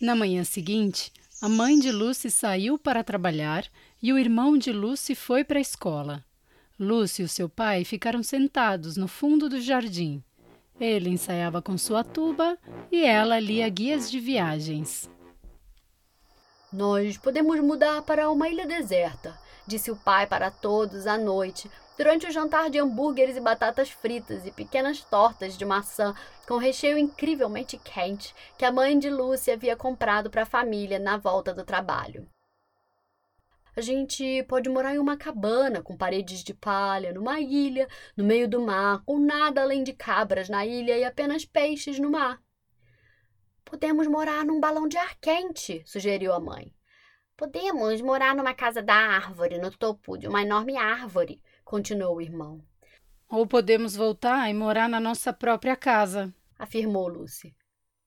Na 0.00 0.14
manhã 0.14 0.44
seguinte, 0.44 1.12
a 1.42 1.48
mãe 1.48 1.78
de 1.78 1.90
Lucy 1.90 2.30
saiu 2.30 2.78
para 2.78 3.04
trabalhar 3.04 3.68
e 4.04 4.12
o 4.12 4.18
irmão 4.18 4.58
de 4.58 4.70
Lucy 4.70 5.14
foi 5.14 5.42
para 5.42 5.58
a 5.58 5.62
escola. 5.62 6.22
Lucy 6.78 7.22
e 7.22 7.28
seu 7.28 7.48
pai 7.48 7.84
ficaram 7.86 8.22
sentados 8.22 8.98
no 8.98 9.08
fundo 9.08 9.48
do 9.48 9.58
jardim. 9.58 10.22
Ele 10.78 11.08
ensaiava 11.08 11.62
com 11.62 11.78
sua 11.78 12.04
tuba 12.04 12.58
e 12.92 13.02
ela 13.02 13.40
lia 13.40 13.66
guias 13.70 14.10
de 14.10 14.20
viagens. 14.20 15.08
Nós 16.70 17.16
podemos 17.16 17.58
mudar 17.60 18.02
para 18.02 18.30
uma 18.30 18.46
ilha 18.46 18.66
deserta, 18.66 19.40
disse 19.66 19.90
o 19.90 19.96
pai 19.96 20.26
para 20.26 20.50
todos 20.50 21.06
à 21.06 21.16
noite, 21.16 21.70
durante 21.96 22.26
o 22.26 22.30
jantar 22.30 22.68
de 22.68 22.78
hambúrgueres 22.78 23.38
e 23.38 23.40
batatas 23.40 23.88
fritas 23.88 24.44
e 24.44 24.50
pequenas 24.50 25.00
tortas 25.00 25.56
de 25.56 25.64
maçã 25.64 26.14
com 26.46 26.58
recheio 26.58 26.98
incrivelmente 26.98 27.78
quente 27.78 28.34
que 28.58 28.66
a 28.66 28.72
mãe 28.72 28.98
de 28.98 29.08
Lúcia 29.08 29.54
havia 29.54 29.74
comprado 29.74 30.28
para 30.28 30.42
a 30.42 30.46
família 30.46 30.98
na 30.98 31.16
volta 31.16 31.54
do 31.54 31.64
trabalho. 31.64 32.28
A 33.76 33.80
gente 33.80 34.42
pode 34.44 34.68
morar 34.68 34.94
em 34.94 34.98
uma 34.98 35.16
cabana 35.16 35.82
com 35.82 35.96
paredes 35.96 36.44
de 36.44 36.54
palha, 36.54 37.12
numa 37.12 37.40
ilha, 37.40 37.88
no 38.16 38.22
meio 38.22 38.48
do 38.48 38.60
mar, 38.60 39.02
com 39.04 39.18
nada 39.18 39.62
além 39.62 39.82
de 39.82 39.92
cabras 39.92 40.48
na 40.48 40.64
ilha 40.64 40.96
e 40.96 41.04
apenas 41.04 41.44
peixes 41.44 41.98
no 41.98 42.10
mar. 42.10 42.40
Podemos 43.64 44.06
morar 44.06 44.44
num 44.44 44.60
balão 44.60 44.86
de 44.86 44.96
ar 44.96 45.16
quente, 45.20 45.82
sugeriu 45.84 46.32
a 46.32 46.38
mãe. 46.38 46.72
Podemos 47.36 48.00
morar 48.00 48.36
numa 48.36 48.54
casa 48.54 48.80
da 48.80 48.94
árvore, 48.94 49.58
no 49.58 49.70
topo 49.76 50.16
de 50.16 50.28
uma 50.28 50.42
enorme 50.42 50.76
árvore, 50.76 51.42
continuou 51.64 52.16
o 52.16 52.22
irmão. 52.22 52.64
Ou 53.28 53.44
podemos 53.44 53.96
voltar 53.96 54.48
e 54.48 54.54
morar 54.54 54.88
na 54.88 55.00
nossa 55.00 55.32
própria 55.32 55.74
casa, 55.74 56.32
afirmou 56.56 57.08
Lucy. 57.08 57.56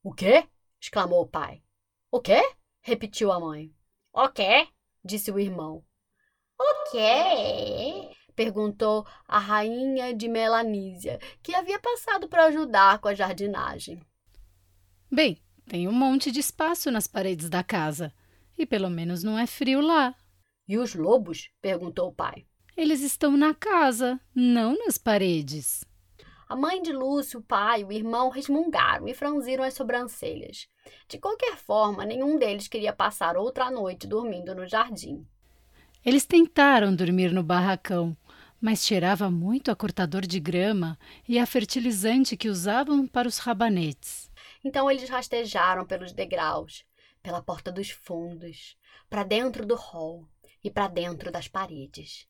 O 0.01 0.13
quê? 0.13 0.47
exclamou 0.79 1.23
o 1.23 1.27
pai. 1.27 1.61
O 2.09 2.21
quê? 2.21 2.41
repetiu 2.79 3.33
a 3.33 3.39
mãe. 3.39 3.73
O 4.13 4.29
quê? 4.29 4.69
Disse 5.07 5.31
o 5.31 5.39
irmão. 5.39 5.83
O 6.59 6.91
quê? 6.91 8.11
perguntou 8.35 9.03
a 9.27 9.39
rainha 9.39 10.13
de 10.13 10.27
Melanísia, 10.27 11.19
que 11.41 11.55
havia 11.55 11.79
passado 11.79 12.27
para 12.27 12.45
ajudar 12.45 12.99
com 12.99 13.07
a 13.07 13.15
jardinagem. 13.15 13.99
Bem, 15.11 15.41
tem 15.67 15.87
um 15.87 15.91
monte 15.91 16.31
de 16.31 16.39
espaço 16.39 16.91
nas 16.91 17.07
paredes 17.07 17.49
da 17.49 17.63
casa. 17.63 18.13
E 18.57 18.65
pelo 18.65 18.89
menos 18.89 19.23
não 19.23 19.37
é 19.37 19.47
frio 19.47 19.81
lá. 19.81 20.15
E 20.67 20.77
os 20.77 20.93
lobos? 20.93 21.49
perguntou 21.61 22.09
o 22.09 22.13
pai. 22.13 22.45
Eles 22.75 23.01
estão 23.01 23.35
na 23.35 23.53
casa, 23.53 24.19
não 24.35 24.77
nas 24.85 24.97
paredes. 24.97 25.83
A 26.49 26.55
mãe 26.55 26.81
de 26.81 26.93
Lúcio, 26.93 27.41
o 27.41 27.43
pai 27.43 27.81
e 27.81 27.83
o 27.83 27.91
irmão 27.91 28.29
resmungaram 28.29 29.05
e 29.05 29.13
franziram 29.13 29.65
as 29.65 29.73
sobrancelhas. 29.73 30.69
De 31.07 31.17
qualquer 31.17 31.57
forma, 31.57 32.05
nenhum 32.05 32.37
deles 32.37 32.69
queria 32.69 32.93
passar 32.93 33.35
outra 33.35 33.69
noite 33.69 34.07
dormindo 34.07 34.55
no 34.55 34.65
jardim. 34.65 35.27
Eles 36.05 36.25
tentaram 36.25 36.95
dormir 36.95 37.33
no 37.33 37.43
barracão, 37.43 38.15
mas 38.61 38.85
cheirava 38.85 39.29
muito 39.29 39.69
a 39.69 39.75
cortador 39.75 40.21
de 40.21 40.39
grama 40.39 40.97
e 41.27 41.37
a 41.37 41.45
fertilizante 41.45 42.37
que 42.37 42.47
usavam 42.47 43.05
para 43.05 43.27
os 43.27 43.39
rabanetes. 43.39 44.31
Então 44.63 44.89
eles 44.89 45.09
rastejaram 45.09 45.85
pelos 45.85 46.13
degraus, 46.13 46.85
pela 47.21 47.41
porta 47.41 47.73
dos 47.73 47.89
fundos, 47.89 48.77
para 49.09 49.23
dentro 49.23 49.65
do 49.65 49.75
hall 49.75 50.25
e 50.63 50.71
para 50.71 50.87
dentro 50.87 51.29
das 51.29 51.49
paredes. 51.49 52.25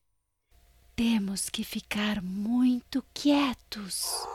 Temos 0.98 1.48
que 1.48 1.63
ficar 1.63 2.24
muito 2.24 3.06
quietos. 3.13 4.27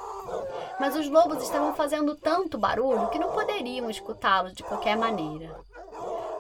Mas 0.79 0.95
os 0.95 1.09
lobos 1.09 1.43
estavam 1.43 1.75
fazendo 1.75 2.15
tanto 2.15 2.57
barulho 2.57 3.09
que 3.09 3.19
não 3.19 3.33
poderiam 3.33 3.91
escutá-los 3.91 4.53
de 4.53 4.63
qualquer 4.63 4.97
maneira. 4.97 5.59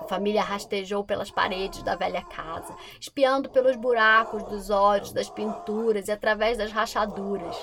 A 0.00 0.04
família 0.04 0.40
rastejou 0.40 1.02
pelas 1.02 1.32
paredes 1.32 1.82
da 1.82 1.96
velha 1.96 2.22
casa, 2.22 2.72
espiando 3.00 3.50
pelos 3.50 3.74
buracos 3.74 4.44
dos 4.44 4.70
olhos, 4.70 5.12
das 5.12 5.28
pinturas 5.28 6.06
e 6.06 6.12
através 6.12 6.56
das 6.56 6.70
rachaduras. 6.70 7.56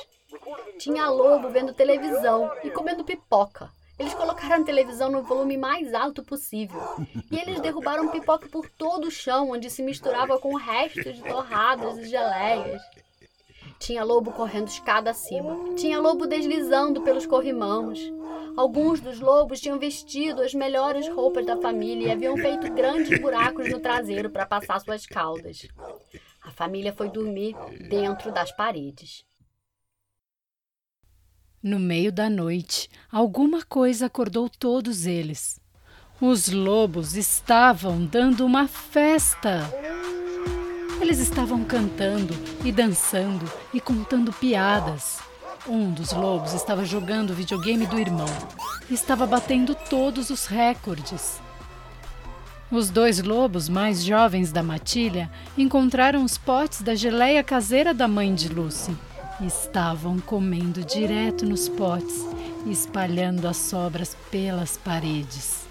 Tinha 0.78 1.10
lobo 1.10 1.48
vendo 1.48 1.74
televisão 1.74 2.52
e 2.62 2.70
comendo 2.70 3.06
pipoca. 3.06 3.72
Eles 4.00 4.14
colocaram 4.14 4.62
a 4.62 4.66
televisão 4.66 5.12
no 5.12 5.22
volume 5.22 5.58
mais 5.58 5.94
alto 5.94 6.24
possível. 6.24 6.80
E 7.30 7.38
eles 7.38 7.60
derrubaram 7.60 8.08
pipoca 8.08 8.48
por 8.48 8.70
todo 8.70 9.08
o 9.08 9.12
chão, 9.12 9.52
onde 9.52 9.70
se 9.70 9.84
misturava 9.84 10.40
com 10.40 10.56
restos 10.56 11.18
de 11.18 11.22
torradas 11.22 11.98
e 11.98 12.06
geleias. 12.06 12.82
Tinha 13.78 14.04
lobo 14.04 14.32
correndo 14.32 14.70
escada 14.70 15.12
acima. 15.12 15.76
Tinha 15.76 16.00
lobo 16.00 16.26
deslizando 16.26 17.02
pelos 17.02 17.26
corrimãos. 17.26 18.00
Alguns 18.56 19.00
dos 19.00 19.20
lobos 19.20 19.60
tinham 19.60 19.78
vestido 19.78 20.42
as 20.42 20.54
melhores 20.54 21.08
roupas 21.10 21.46
da 21.46 21.58
família 21.58 22.08
e 22.08 22.12
haviam 22.12 22.36
feito 22.38 22.72
grandes 22.74 23.20
buracos 23.20 23.70
no 23.70 23.80
traseiro 23.80 24.30
para 24.30 24.46
passar 24.46 24.80
suas 24.80 25.06
caudas. 25.06 25.68
A 26.42 26.52
família 26.52 26.94
foi 26.94 27.10
dormir 27.10 27.56
dentro 27.90 28.32
das 28.32 28.52
paredes. 28.52 29.24
No 31.62 31.78
meio 31.78 32.10
da 32.10 32.30
noite, 32.30 32.90
alguma 33.12 33.64
coisa 33.64 34.06
acordou 34.06 34.50
todos 34.50 35.06
eles. 35.06 35.60
Os 36.22 36.48
lobos 36.48 37.18
estavam 37.18 38.06
dando 38.06 38.46
uma 38.46 38.66
festa. 38.66 39.70
Eles 41.02 41.20
estavam 41.20 41.66
cantando 41.66 42.34
e 42.64 42.72
dançando 42.72 43.46
e 43.74 43.82
contando 43.82 44.32
piadas. 44.32 45.20
Um 45.68 45.92
dos 45.92 46.14
lobos 46.14 46.54
estava 46.54 46.86
jogando 46.86 47.32
o 47.32 47.36
videogame 47.36 47.86
do 47.86 48.00
irmão 48.00 48.30
estava 48.90 49.28
batendo 49.28 49.76
todos 49.76 50.30
os 50.30 50.46
recordes. 50.46 51.42
Os 52.72 52.90
dois 52.90 53.22
lobos 53.22 53.68
mais 53.68 54.04
jovens 54.04 54.52
da 54.52 54.64
matilha 54.64 55.30
encontraram 55.58 56.24
os 56.24 56.38
potes 56.38 56.82
da 56.82 56.96
geleia 56.96 57.44
caseira 57.44 57.94
da 57.94 58.08
mãe 58.08 58.34
de 58.34 58.48
Lucy 58.48 58.96
Estavam 59.42 60.20
comendo 60.20 60.84
direto 60.84 61.46
nos 61.46 61.70
potes 61.70 62.26
espalhando 62.68 63.48
as 63.48 63.58
sobras 63.58 64.16
pelas 64.30 64.78
paredes. 64.78 65.68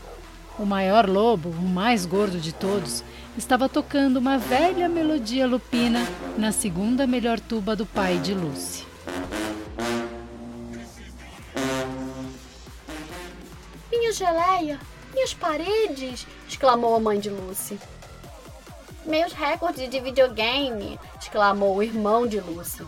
O 0.58 0.64
maior 0.64 1.08
lobo, 1.08 1.50
o 1.50 1.68
mais 1.68 2.04
gordo 2.04 2.40
de 2.40 2.52
todos, 2.52 3.04
estava 3.36 3.68
tocando 3.68 4.16
uma 4.16 4.38
velha 4.38 4.88
melodia 4.88 5.46
lupina 5.46 6.00
na 6.36 6.50
segunda 6.50 7.06
melhor 7.06 7.38
tuba 7.38 7.76
do 7.76 7.86
pai 7.86 8.18
de 8.18 8.34
Lucy. 8.34 8.86
Minha 13.90 14.12
geleia, 14.12 14.80
minhas 15.12 15.34
paredes! 15.34 16.26
exclamou 16.48 16.96
a 16.96 17.00
mãe 17.00 17.20
de 17.20 17.30
Lucy. 17.30 17.78
Meus 19.04 19.32
recordes 19.32 19.88
de 19.88 20.00
videogame! 20.00 20.98
exclamou 21.20 21.76
o 21.76 21.82
irmão 21.82 22.26
de 22.26 22.40
Lucy. 22.40 22.84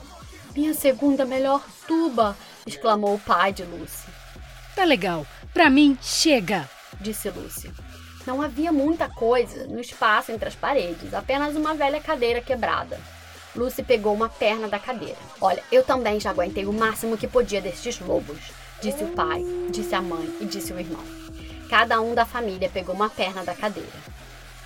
Minha 0.55 0.75
segunda 0.75 1.25
melhor 1.25 1.63
tuba! 1.87 2.37
exclamou 2.67 3.15
o 3.15 3.19
pai 3.21 3.53
de 3.53 3.63
Lucy. 3.63 4.09
Tá 4.75 4.85
legal, 4.85 5.25
pra 5.55 5.71
mim 5.71 5.97
chega! 6.03 6.69
disse 7.01 7.31
Lucy. 7.31 7.71
Não 8.27 8.43
havia 8.43 8.73
muita 8.73 9.09
coisa 9.09 9.67
no 9.67 9.81
espaço 9.81 10.33
entre 10.33 10.49
as 10.49 10.55
paredes, 10.55 11.15
apenas 11.15 11.55
uma 11.55 11.75
velha 11.75 12.01
cadeira 12.01 12.41
quebrada. 12.41 13.01
Lucy 13.55 13.83
pegou 13.83 14.13
uma 14.13 14.29
perna 14.29 14.69
da 14.69 14.79
cadeira. 14.79 15.19
Olha, 15.41 15.63
eu 15.71 15.83
também 15.83 16.21
já 16.21 16.31
aguentei 16.31 16.67
o 16.67 16.73
máximo 16.73 17.17
que 17.17 17.27
podia 17.27 17.61
destes 17.61 17.99
lobos, 18.01 18.39
disse 18.83 19.05
o 19.05 19.09
pai, 19.09 19.45
disse 19.71 19.95
a 19.95 20.03
mãe 20.03 20.37
e 20.41 20.45
disse 20.45 20.73
o 20.73 20.79
irmão. 20.79 21.03
Cada 21.69 22.01
um 22.01 22.15
da 22.15 22.27
família 22.27 22.69
pegou 22.69 22.95
uma 22.95 23.09
perna 23.09 23.45
da 23.45 23.55
cadeira. 23.55 23.89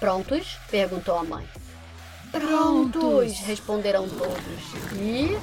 Prontos? 0.00 0.58
perguntou 0.70 1.16
a 1.16 1.24
mãe. 1.24 1.46
Prontos! 2.34 3.38
responderam 3.46 4.08
todos. 4.08 4.92
E. 4.98 5.38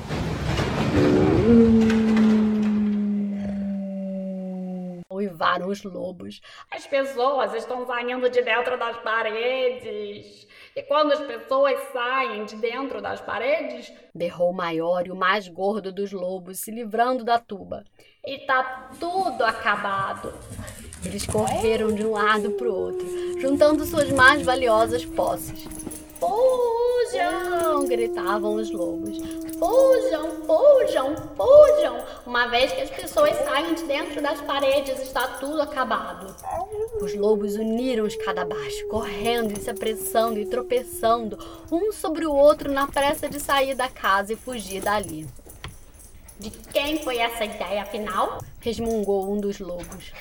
Uivaram 5.10 5.70
os 5.70 5.82
lobos. 5.84 6.42
As 6.70 6.86
pessoas 6.86 7.54
estão 7.54 7.88
saindo 7.88 8.30
de 8.30 8.42
dentro 8.42 8.78
das 8.78 8.98
paredes. 8.98 10.46
E 10.76 10.84
quando 10.84 11.14
as 11.14 11.22
pessoas 11.22 11.80
saem 11.94 12.44
de 12.44 12.58
dentro 12.58 13.02
das 13.02 13.22
paredes, 13.22 13.94
berrou 14.14 14.52
o 14.52 14.54
maior 14.54 15.08
e 15.08 15.12
o 15.12 15.16
mais 15.16 15.48
gordo 15.48 15.94
dos 15.94 16.12
lobos, 16.12 16.60
se 16.60 16.72
livrando 16.72 17.24
da 17.24 17.40
tuba. 17.40 17.86
E 18.26 18.40
tá 18.40 18.90
tudo 19.00 19.46
acabado. 19.46 20.34
Eles 21.06 21.26
correram 21.26 21.94
de 21.96 22.06
um 22.06 22.12
lado 22.12 22.52
para 22.52 22.70
o 22.70 22.76
outro, 22.76 23.40
juntando 23.40 23.86
suas 23.86 24.12
mais 24.12 24.42
valiosas 24.44 25.06
posses. 25.06 25.68
Fujam! 27.12 27.86
gritavam 27.88 28.56
os 28.56 28.72
lobos. 28.72 29.18
Fujam, 29.60 30.32
fujam, 30.46 31.16
fujam! 31.36 32.06
Uma 32.26 32.48
vez 32.48 32.72
que 32.72 32.82
as 32.82 32.90
pessoas 32.90 33.36
saem 33.40 33.74
de 33.74 33.84
dentro 33.84 34.22
das 34.22 34.40
paredes, 34.42 34.98
está 35.02 35.28
tudo 35.28 35.62
acabado. 35.62 36.34
Os 37.02 37.14
lobos 37.14 37.56
uniram 37.56 38.08
escada 38.08 38.44
abaixo, 38.44 38.88
correndo 38.88 39.52
e 39.52 39.62
se 39.62 39.70
apressando 39.70 40.40
e 40.40 40.46
tropeçando, 40.46 41.38
um 41.70 41.92
sobre 41.92 42.26
o 42.26 42.34
outro 42.34 42.72
na 42.72 42.88
pressa 42.88 43.28
de 43.28 43.40
sair 43.42 43.76
da 43.76 43.90
casa 43.90 44.32
e 44.32 44.38
fugir 44.38 44.82
dali. 44.82 45.28
De 46.40 46.50
quem 46.50 46.98
foi 47.04 47.18
essa 47.18 47.44
ideia, 47.44 47.84
afinal? 47.84 48.40
resmungou 48.62 49.32
um 49.32 49.40
dos 49.40 49.60
lobos. 49.60 50.12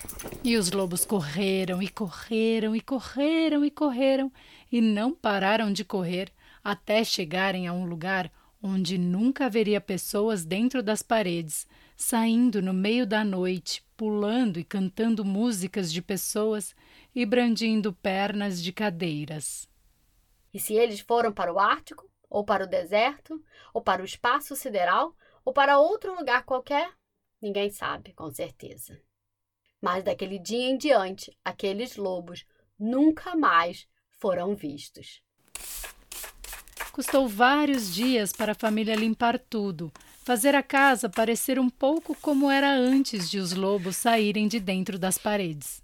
E 0.42 0.56
os 0.56 0.73
lobos 0.73 1.04
correram 1.04 1.80
e 1.80 1.88
correram 1.88 2.75
e 2.75 2.80
correram 2.80 3.64
e 3.64 3.70
correram 3.70 4.32
e 4.73 4.80
não 4.80 5.12
pararam 5.12 5.73
de 5.73 5.85
correr 5.85 6.32
até 6.62 7.02
chegarem 7.05 7.67
a 7.67 7.73
um 7.73 7.85
lugar 7.85 8.31
onde 8.62 8.99
nunca 8.99 9.47
haveria 9.47 9.81
pessoas 9.81 10.45
dentro 10.45 10.83
das 10.83 11.02
paredes, 11.02 11.67
saindo 11.97 12.61
no 12.61 12.73
meio 12.73 13.07
da 13.07 13.25
noite, 13.25 13.83
pulando 13.97 14.59
e 14.59 14.64
cantando 14.64 15.25
músicas 15.25 15.93
de 15.93 16.02
pessoas 16.02 16.75
e 17.14 17.25
brandindo 17.25 17.93
pernas 17.93 18.62
de 18.62 18.73
cadeiras. 18.73 19.68
E 20.53 20.59
se 20.59 20.75
eles 20.75 21.01
foram 21.01 21.33
para 21.33 21.53
o 21.53 21.59
Ártico, 21.59 22.11
ou 22.29 22.44
para 22.44 22.64
o 22.64 22.66
deserto, 22.66 23.42
ou 23.73 23.83
para 23.83 24.03
o 24.03 24.05
espaço 24.05 24.55
sideral, 24.55 25.16
ou 25.44 25.53
para 25.53 25.79
outro 25.79 26.14
lugar 26.14 26.44
qualquer? 26.44 26.92
Ninguém 27.40 27.70
sabe, 27.70 28.12
com 28.12 28.31
certeza. 28.31 29.01
Mas 29.81 30.05
daquele 30.05 30.38
dia 30.38 30.68
em 30.70 30.77
diante, 30.77 31.37
aqueles 31.44 31.96
lobos 31.96 32.44
nunca 32.79 33.35
mais 33.35 33.88
foram 34.18 34.55
vistos. 34.55 35.23
Custou 37.01 37.27
vários 37.27 37.95
dias 37.95 38.31
para 38.31 38.53
a 38.53 38.55
família 38.55 38.95
limpar 38.95 39.39
tudo, 39.39 39.91
fazer 40.23 40.55
a 40.55 40.63
casa 40.63 41.09
parecer 41.09 41.59
um 41.59 41.71
pouco 41.71 42.15
como 42.21 42.51
era 42.51 42.71
antes 42.71 43.31
de 43.31 43.39
os 43.39 43.55
lobos 43.55 43.97
saírem 43.97 44.47
de 44.47 44.61
dentro 44.61 44.99
das 44.99 45.17
paredes. 45.17 45.83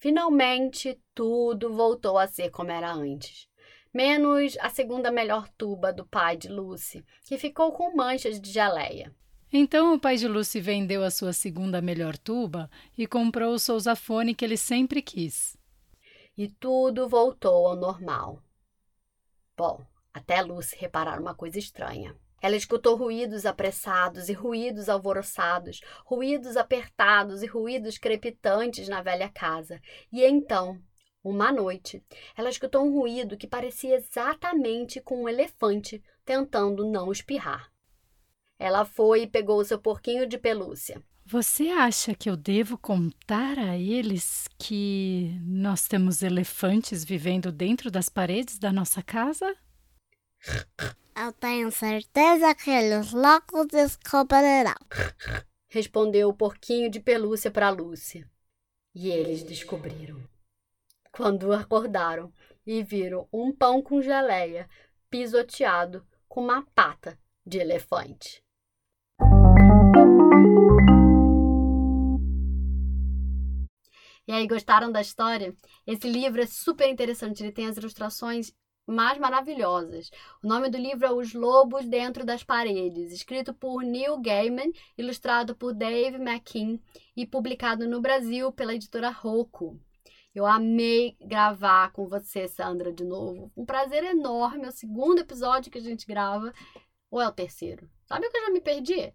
Finalmente, 0.00 0.98
tudo 1.14 1.72
voltou 1.72 2.18
a 2.18 2.26
ser 2.26 2.50
como 2.50 2.72
era 2.72 2.92
antes 2.92 3.46
menos 3.94 4.58
a 4.60 4.68
segunda 4.68 5.12
melhor 5.12 5.48
tuba 5.56 5.92
do 5.92 6.04
pai 6.04 6.36
de 6.36 6.48
Lucy, 6.48 7.04
que 7.24 7.38
ficou 7.38 7.70
com 7.70 7.94
manchas 7.94 8.40
de 8.40 8.50
geleia. 8.50 9.14
Então 9.52 9.94
o 9.94 10.00
pai 10.00 10.16
de 10.16 10.26
Lucy 10.26 10.60
vendeu 10.60 11.04
a 11.04 11.12
sua 11.12 11.32
segunda 11.32 11.80
melhor 11.80 12.18
tuba 12.18 12.68
e 12.98 13.06
comprou 13.06 13.54
o 13.54 13.58
sousafone 13.60 14.34
que 14.34 14.44
ele 14.44 14.56
sempre 14.56 15.00
quis. 15.00 15.56
E 16.36 16.48
tudo 16.48 17.08
voltou 17.08 17.68
ao 17.68 17.76
normal. 17.76 18.42
Bom, 19.56 19.80
até 20.16 20.40
Lucy 20.40 20.74
reparar 20.78 21.20
uma 21.20 21.34
coisa 21.34 21.58
estranha. 21.58 22.16
Ela 22.40 22.56
escutou 22.56 22.96
ruídos 22.96 23.44
apressados 23.44 24.30
e 24.30 24.32
ruídos 24.32 24.88
alvoroçados, 24.88 25.80
ruídos 26.06 26.56
apertados 26.56 27.42
e 27.42 27.46
ruídos 27.46 27.98
crepitantes 27.98 28.88
na 28.88 29.02
velha 29.02 29.28
casa. 29.28 29.78
E 30.10 30.24
então 30.24 30.80
uma 31.22 31.52
noite, 31.52 32.02
ela 32.34 32.48
escutou 32.48 32.86
um 32.86 32.92
ruído 32.92 33.36
que 33.36 33.46
parecia 33.46 33.96
exatamente 33.96 35.02
com 35.02 35.24
um 35.24 35.28
elefante 35.28 36.02
tentando 36.24 36.90
não 36.90 37.12
espirrar. 37.12 37.70
Ela 38.58 38.86
foi 38.86 39.22
e 39.22 39.26
pegou 39.26 39.62
seu 39.64 39.78
porquinho 39.78 40.26
de 40.26 40.38
pelúcia. 40.38 41.02
Você 41.26 41.68
acha 41.68 42.14
que 42.14 42.30
eu 42.30 42.36
devo 42.36 42.78
contar 42.78 43.58
a 43.58 43.76
eles 43.76 44.48
que 44.56 45.36
nós 45.44 45.86
temos 45.86 46.22
elefantes 46.22 47.04
vivendo 47.04 47.52
dentro 47.52 47.90
das 47.90 48.08
paredes 48.08 48.58
da 48.58 48.72
nossa 48.72 49.02
casa? 49.02 49.54
Eu 51.16 51.32
tenho 51.32 51.70
certeza 51.72 52.54
que 52.54 52.70
eles 52.70 53.12
logo 53.12 53.64
descobrirão. 53.64 54.74
Respondeu 55.68 56.28
o 56.28 56.34
porquinho 56.34 56.90
de 56.90 57.00
pelúcia 57.00 57.50
para 57.50 57.70
Lúcia. 57.70 58.30
E 58.94 59.08
eles 59.08 59.42
descobriram 59.42 60.22
quando 61.10 61.52
acordaram 61.52 62.30
e 62.66 62.82
viram 62.82 63.26
um 63.32 63.50
pão 63.50 63.80
com 63.80 64.02
geleia 64.02 64.68
pisoteado 65.08 66.06
com 66.28 66.42
uma 66.42 66.62
pata 66.74 67.18
de 67.44 67.58
elefante. 67.58 68.42
E 74.28 74.32
aí, 74.32 74.46
gostaram 74.46 74.90
da 74.90 75.00
história? 75.00 75.54
Esse 75.86 76.10
livro 76.10 76.42
é 76.42 76.46
super 76.46 76.88
interessante, 76.88 77.42
ele 77.42 77.52
tem 77.52 77.66
as 77.68 77.76
ilustrações 77.76 78.52
mais 78.86 79.18
maravilhosas. 79.18 80.10
O 80.42 80.46
nome 80.46 80.70
do 80.70 80.78
livro 80.78 81.06
é 81.06 81.12
Os 81.12 81.34
Lobos 81.34 81.86
Dentro 81.86 82.24
das 82.24 82.44
Paredes, 82.44 83.12
escrito 83.12 83.52
por 83.52 83.82
Neil 83.82 84.20
Gaiman, 84.20 84.72
ilustrado 84.96 85.56
por 85.56 85.74
Dave 85.74 86.16
McKean 86.16 86.78
e 87.16 87.26
publicado 87.26 87.88
no 87.88 88.00
Brasil 88.00 88.52
pela 88.52 88.74
editora 88.74 89.10
Rocco. 89.10 89.78
Eu 90.34 90.44
amei 90.44 91.16
gravar 91.18 91.90
com 91.92 92.06
você, 92.06 92.46
Sandra, 92.46 92.92
de 92.92 93.04
novo. 93.04 93.50
Um 93.56 93.64
prazer 93.64 94.04
enorme. 94.04 94.66
É 94.66 94.68
o 94.68 94.72
segundo 94.72 95.18
episódio 95.18 95.72
que 95.72 95.78
a 95.78 95.82
gente 95.82 96.06
grava. 96.06 96.52
Ou 97.10 97.22
é 97.22 97.26
o 97.26 97.32
terceiro? 97.32 97.88
Sabe 98.04 98.28
que 98.28 98.36
eu 98.36 98.42
já 98.42 98.50
me 98.50 98.60
perdi? 98.60 99.14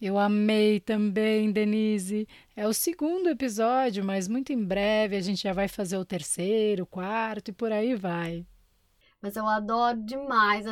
Eu 0.00 0.16
amei 0.16 0.78
também, 0.78 1.50
Denise. 1.50 2.26
É 2.54 2.68
o 2.68 2.72
segundo 2.72 3.28
episódio, 3.28 4.04
mas 4.04 4.28
muito 4.28 4.52
em 4.52 4.64
breve 4.64 5.16
a 5.16 5.20
gente 5.20 5.42
já 5.42 5.52
vai 5.52 5.66
fazer 5.66 5.98
o 5.98 6.04
terceiro, 6.04 6.84
o 6.84 6.86
quarto 6.86 7.48
e 7.48 7.52
por 7.52 7.72
aí 7.72 7.96
vai. 7.96 8.46
Mas 9.22 9.36
eu 9.36 9.46
adoro 9.46 10.02
demais 10.02 10.66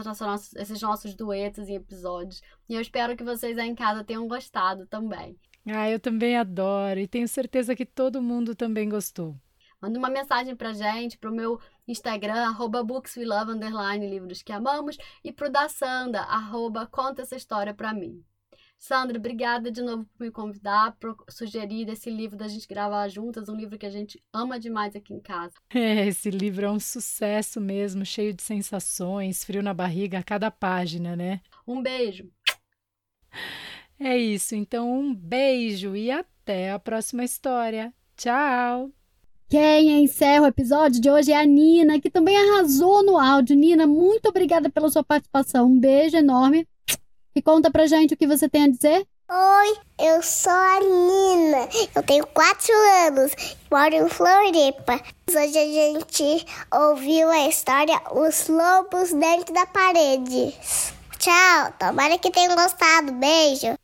esses 0.56 0.80
nossos 0.80 1.14
duetos 1.14 1.68
e 1.68 1.74
episódios. 1.74 2.40
E 2.68 2.74
eu 2.74 2.80
espero 2.80 3.16
que 3.16 3.24
vocês 3.24 3.58
aí 3.58 3.68
em 3.68 3.74
casa 3.74 4.04
tenham 4.04 4.26
gostado 4.26 4.86
também. 4.86 5.38
Ah, 5.66 5.90
eu 5.90 6.00
também 6.00 6.36
adoro 6.36 6.98
e 6.98 7.06
tenho 7.06 7.28
certeza 7.28 7.76
que 7.76 7.84
todo 7.84 8.22
mundo 8.22 8.54
também 8.54 8.88
gostou. 8.88 9.36
Manda 9.80 9.98
uma 9.98 10.08
mensagem 10.08 10.56
pra 10.56 10.72
gente, 10.72 11.18
pro 11.18 11.30
meu 11.30 11.60
Instagram, 11.86 12.48
arroba 12.48 12.82
bookswelove, 12.82 13.52
underline, 13.52 14.08
livros 14.08 14.42
que 14.42 14.52
amamos, 14.52 14.96
e 15.22 15.32
pro 15.32 15.50
da 15.50 15.68
Sandra, 15.68 16.22
arroba 16.22 16.86
conta 16.86 17.22
essa 17.22 17.36
história 17.36 17.72
pra 17.72 17.94
mim. 17.94 18.24
Sandra, 18.78 19.18
obrigada 19.18 19.70
de 19.70 19.82
novo 19.82 20.06
por 20.16 20.24
me 20.24 20.30
convidar, 20.30 20.96
por 20.98 21.16
sugerir 21.28 21.88
esse 21.88 22.08
livro 22.10 22.36
da 22.36 22.46
gente 22.48 22.66
gravar 22.66 23.08
juntas, 23.08 23.48
um 23.48 23.56
livro 23.56 23.76
que 23.76 23.86
a 23.86 23.90
gente 23.90 24.22
ama 24.32 24.58
demais 24.58 24.94
aqui 24.94 25.12
em 25.12 25.20
casa. 25.20 25.54
É, 25.74 26.06
esse 26.06 26.30
livro 26.30 26.66
é 26.66 26.70
um 26.70 26.80
sucesso 26.80 27.60
mesmo, 27.60 28.04
cheio 28.04 28.32
de 28.32 28.42
sensações, 28.42 29.44
frio 29.44 29.62
na 29.62 29.74
barriga 29.74 30.18
a 30.18 30.22
cada 30.22 30.50
página, 30.50 31.14
né? 31.16 31.40
Um 31.66 31.82
beijo. 31.82 32.30
É 33.98 34.16
isso, 34.16 34.54
então 34.54 34.90
um 34.90 35.14
beijo 35.14 35.96
e 35.96 36.10
até 36.10 36.38
até 36.48 36.72
a 36.72 36.78
próxima 36.78 37.24
história. 37.24 37.92
Tchau! 38.16 38.90
Quem 39.50 40.02
encerra 40.02 40.44
o 40.44 40.46
episódio 40.46 41.00
de 41.00 41.10
hoje 41.10 41.30
é 41.30 41.36
a 41.36 41.44
Nina, 41.44 42.00
que 42.00 42.10
também 42.10 42.36
arrasou 42.36 43.04
no 43.04 43.18
áudio. 43.18 43.54
Nina, 43.54 43.86
muito 43.86 44.30
obrigada 44.30 44.70
pela 44.70 44.90
sua 44.90 45.04
participação. 45.04 45.66
Um 45.66 45.78
beijo 45.78 46.16
enorme 46.16 46.66
e 47.38 47.42
conta 47.42 47.70
pra 47.70 47.86
gente 47.86 48.14
o 48.14 48.16
que 48.16 48.26
você 48.26 48.48
tem 48.48 48.64
a 48.64 48.68
dizer. 48.68 49.06
Oi, 49.30 49.76
eu 50.00 50.22
sou 50.22 50.50
a 50.50 50.80
Nina, 50.80 51.68
eu 51.94 52.02
tenho 52.02 52.26
quatro 52.26 52.72
anos, 53.06 53.32
moro 53.70 53.94
em 53.94 54.08
Floripa. 54.08 55.00
Hoje 55.30 55.58
a 55.58 55.66
gente 55.66 56.46
ouviu 56.72 57.28
a 57.28 57.46
história 57.46 58.00
Os 58.10 58.48
Lobos 58.48 59.12
Dentro 59.12 59.54
da 59.54 59.66
Parede. 59.66 60.54
Tchau, 61.18 61.72
tomara 61.78 62.18
que 62.18 62.30
tenham 62.30 62.56
gostado, 62.56 63.12
beijo! 63.12 63.76